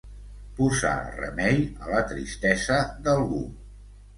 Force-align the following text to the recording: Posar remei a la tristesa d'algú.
Posar 0.59 0.93
remei 1.17 1.61
a 1.83 1.91
la 1.91 2.01
tristesa 2.15 2.81
d'algú. 3.05 3.47